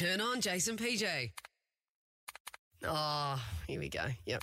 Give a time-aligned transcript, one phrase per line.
[0.00, 1.30] Turn on Jason PJ.
[2.88, 4.06] Oh, here we go.
[4.24, 4.42] Yep.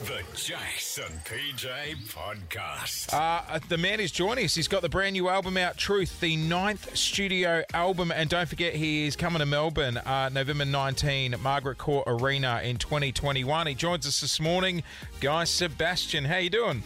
[0.00, 3.14] The Jason PJ Podcast.
[3.14, 4.56] Uh, the man is joining us.
[4.56, 8.10] He's got the brand new album out, Truth, the ninth studio album.
[8.10, 12.78] And don't forget, he is coming to Melbourne uh, November 19, Margaret Court Arena in
[12.78, 13.68] 2021.
[13.68, 14.82] He joins us this morning.
[15.20, 16.82] Guy Sebastian, how you doing?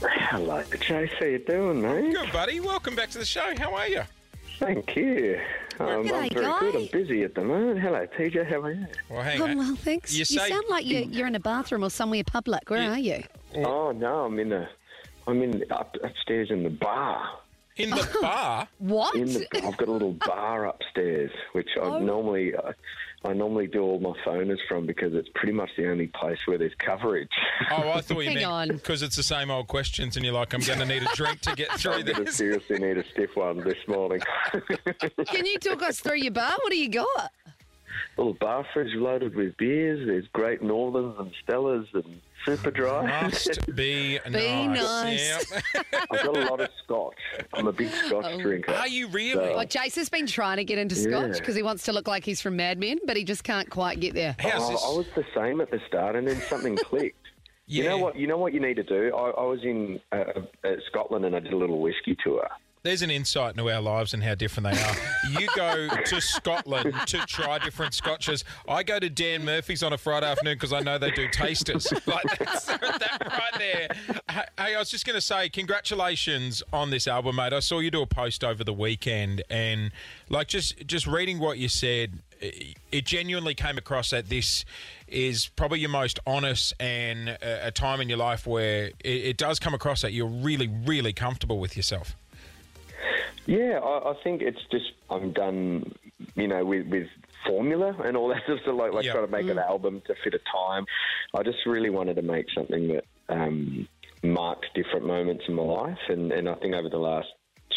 [0.00, 1.16] Hello, Jason.
[1.18, 2.14] How you doing, mate?
[2.14, 2.60] Good, buddy.
[2.60, 3.52] Welcome back to the show.
[3.58, 4.02] How are you?
[4.60, 5.40] Thank you.
[5.82, 6.76] Um, I'm G'day, very good.
[6.76, 7.80] I'm busy at the moment.
[7.80, 8.46] Hello, PJ.
[8.48, 8.86] How are you?
[9.10, 10.12] Well, hang Oh, well, thanks.
[10.12, 12.68] You You, say- sound like you're, you're in a bathroom or somewhere public.
[12.70, 13.22] Where are you?
[13.56, 14.68] Oh no, I'm in a.
[15.26, 17.38] I'm in up, upstairs in the bar.
[17.76, 18.68] In the bar?
[18.78, 19.14] What?
[19.16, 21.98] In the, I've got a little bar upstairs, which I Oh.
[21.98, 22.72] normally I,
[23.24, 26.58] I normally do all my phoners from because it's pretty much the only place where
[26.58, 27.30] there's coverage.
[27.70, 28.68] Oh, I thought you Hang meant on.
[28.68, 31.40] because it's the same old questions, and you're like, I'm going to need a drink
[31.42, 32.36] to get through I'm going to this.
[32.36, 34.20] seriously need a stiff one this morning.
[35.26, 36.52] Can you talk us through your bar?
[36.62, 37.32] What do you got?
[38.16, 40.06] Little bar fridge loaded with beers.
[40.06, 43.22] There's Great Northerns and Stellas and Super Dry.
[43.22, 44.32] Must be nice.
[44.32, 45.52] Be nice.
[45.74, 45.86] Yep.
[46.10, 47.16] I've got a lot of scotch.
[47.54, 48.40] I'm a big scotch Oh.
[48.40, 48.72] drinker.
[48.72, 49.32] Are you really?
[49.34, 51.38] So- Well, Jason's been trying to get into Scotch Yeah.
[51.38, 54.00] because he wants to look like he's from Mad Men, but he just can't quite
[54.00, 54.36] get there.
[54.38, 54.84] How's Oh, this?
[54.84, 57.16] I was the same at the start, and then something clicked.
[57.66, 58.16] You know what?
[58.16, 59.14] You know what you need to do.
[59.16, 60.16] I, I was in uh,
[60.64, 62.46] uh, Scotland and I did a little whiskey tour.
[62.84, 64.96] There's an insight into our lives and how different they are.
[65.40, 68.44] You go to Scotland to try different scotches.
[68.68, 71.86] I go to Dan Murphy's on a Friday afternoon because I know they do tasters.
[72.06, 73.88] Like that's, that right there.
[74.58, 77.52] Hey, I was just going to say, congratulations on this album, mate.
[77.52, 79.92] I saw you do a post over the weekend, and
[80.28, 84.64] like just just reading what you said, it genuinely came across that this
[85.06, 89.74] is probably your most honest and a, time in your life where it does come
[89.74, 92.16] across that you're really, really comfortable with yourself.
[93.46, 95.92] Yeah, I, I think it's just I'm done,
[96.36, 97.08] you know, with, with
[97.46, 99.12] formula and all that sort of like like Yeah.
[99.12, 100.86] trying to make an album to fit a time.
[101.36, 103.88] I just really wanted to make something that um,
[104.22, 107.28] marked different moments in my life, and, and I think over the last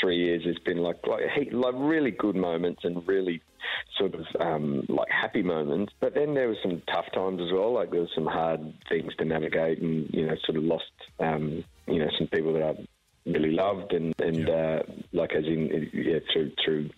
[0.02, 3.42] three years it's been like like he- like really good moments and really
[3.98, 5.94] sort of um, like happy moments.
[6.00, 7.74] But then there were some tough times as well.
[7.74, 10.84] Like there was some hard things to navigate, and you know, sort of lost
[11.20, 12.74] um, you know some people that I
[13.26, 14.80] really loved, and and uh,
[15.14, 16.90] like as in yeah through through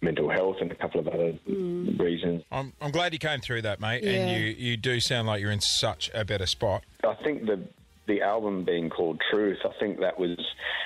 [0.00, 2.42] mental health and a couple of other reasons.
[2.52, 4.02] I'm, I'm glad you came through that, mate.
[4.02, 4.10] Yeah.
[4.10, 6.84] And you, you do sound like you're in such a better spot.
[7.02, 7.66] I think the
[8.06, 10.38] the album being called Truth, I think that was.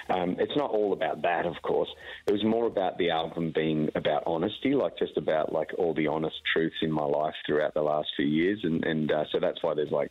[0.09, 1.89] Um, it's not all about that, of course.
[2.27, 6.07] It was more about the album being about honesty, like just about like all the
[6.07, 9.63] honest truths in my life throughout the last few years, and and uh, so that's
[9.63, 10.11] why there's like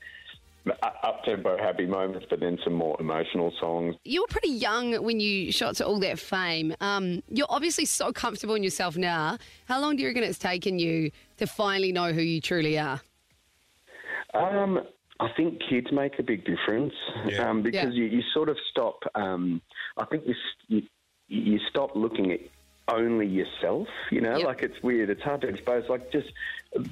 [1.03, 3.95] up tempo happy moments, but then some more emotional songs.
[4.03, 6.75] You were pretty young when you shot to all that fame.
[6.81, 9.37] Um, you're obviously so comfortable in yourself now.
[9.65, 13.01] How long do you reckon it's taken you to finally know who you truly are?
[14.33, 14.79] Um,
[15.19, 16.93] I think kids make a big difference
[17.27, 17.49] Yeah.
[17.49, 18.03] um, because Yeah.
[18.03, 18.99] you, you sort of stop.
[19.15, 19.61] Um,
[19.97, 20.35] I think you,
[20.67, 20.83] you
[21.29, 22.39] you stop looking at
[22.87, 23.87] only yourself.
[24.11, 24.47] You know, Yep.
[24.47, 25.09] like it's weird.
[25.09, 25.87] It's hard to expose.
[25.89, 26.31] Like just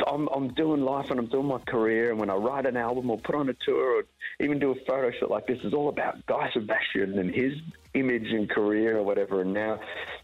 [0.08, 3.10] I'm I'm doing life and I'm doing my career, and when I write an album
[3.10, 4.04] or put on a tour or
[4.40, 7.54] even do a photo shoot like this, is all about Guy Sebastian and his
[7.94, 9.42] image and career or whatever.
[9.42, 9.80] And now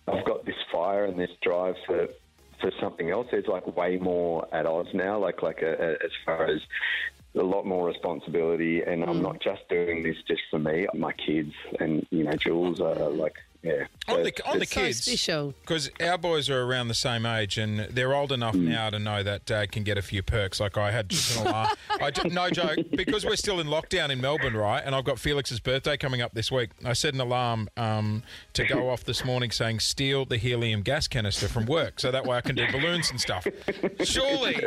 [0.07, 2.07] I've got this fire and this drive for
[2.59, 3.27] for something else.
[3.31, 6.61] There's like way more at odds now, like like a, a, as far as
[7.35, 9.21] a lot more responsibility, and I'm mm.
[9.21, 10.87] not just doing this just for me.
[10.93, 13.85] My kids and you know Jules are like yeah.
[14.07, 15.53] On the, on the kids, special.
[15.61, 19.21] because our boys are around the same age and they're old enough now to know
[19.21, 20.59] that dad can get a few perks.
[20.59, 21.69] Like I had just an alarm.
[22.01, 24.81] I did, no joke, because we're still in lockdown in Melbourne, right?
[24.83, 26.71] And I've got Felix's birthday coming up this week.
[26.83, 28.23] I set an alarm um,
[28.53, 32.25] to go off this morning saying steal the helium gas canister from work, so that
[32.25, 33.45] way I can do balloons and stuff.
[34.03, 34.65] Surely.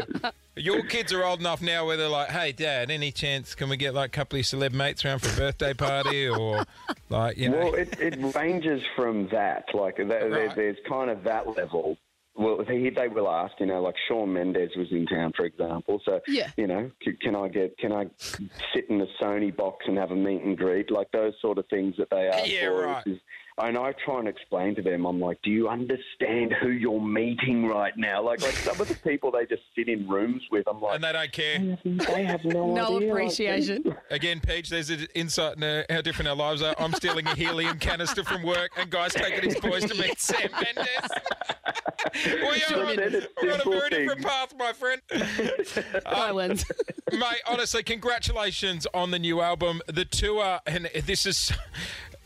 [0.56, 3.76] Your kids are old enough now where they're like, "Hey, Dad, any chance can we
[3.76, 6.64] get like a couple of celeb mates around for a birthday party, or
[7.08, 9.64] like you know?" Well, it, it ranges from that.
[9.74, 10.54] Like there, Right.
[10.56, 11.96] there's kind of that level.
[12.36, 16.00] Well, they, they will ask, you know, like Shawn Mendes was in town, for example.
[16.04, 16.50] So, Yeah.
[16.56, 18.06] you know, c- can I get, can I
[18.74, 20.90] sit in the Sony box and have a meet and greet?
[20.90, 22.86] Like those sort of things that they ask Yeah, for.
[22.86, 23.06] right.
[23.06, 23.18] Is,
[23.56, 27.66] and I try and explain to them, I'm like, do you understand who you're meeting
[27.66, 28.20] right now?
[28.20, 31.04] Like, like some of the people they just sit in rooms with, I'm like, and
[31.04, 31.78] they don't care.
[31.84, 33.10] they have no, No idea.
[33.14, 33.94] Like, appreciation.
[34.10, 36.74] Again, PJ, there's an insight into how different our lives are.
[36.80, 40.50] I'm stealing a helium canister from work, and guys taking his boys to meet Sam
[40.50, 41.10] Mendes.
[42.14, 45.02] we are on, Said we're on a simple very different path, my friend.
[46.06, 46.64] Um, I wins.
[47.12, 49.80] Mate, honestly, congratulations on the new album.
[49.86, 51.52] The tour, and this is.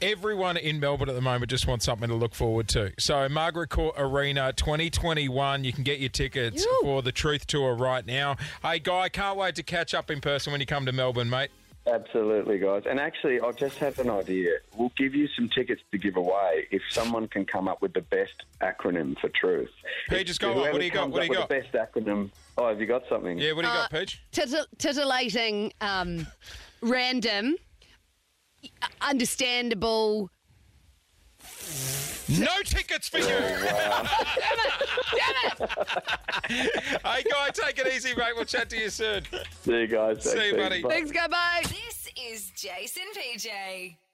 [0.01, 2.93] Everyone in Melbourne at the moment just wants something to look forward to.
[3.01, 6.79] So, Margaret Court Arena 2021, you can get your tickets Yoo.
[6.83, 8.37] for the Truth Tour right now.
[8.63, 11.51] Hey, Guy, can't wait to catch up in person when you come to Melbourne, mate.
[11.93, 12.83] Absolutely, guys.
[12.89, 14.51] And actually, I just have an idea.
[14.77, 18.03] We'll give you some tickets to give away if someone can come up with the
[18.03, 19.71] best acronym for truth.
[20.09, 20.59] Pete, If- just go on.
[20.59, 21.11] What do you got?
[21.11, 22.31] What do you up with The best acronym.
[22.57, 23.39] Oh, have you got something?
[23.39, 24.21] Yeah, what do you Uh, got, Peach?
[24.33, 26.27] Titil- titillating, um,
[26.83, 27.57] random,
[29.01, 30.31] understandable.
[32.29, 33.25] No tickets for you.
[33.27, 34.07] Damn
[35.61, 35.71] it!
[37.05, 38.33] hey, Guy, take it easy, mate.
[38.37, 39.23] We'll chat to you soon.
[39.63, 40.23] See you guys.
[40.25, 40.83] See you, Thanks, buddy.
[40.83, 41.63] Thanks, go bye.
[42.59, 44.08] Jason PJ.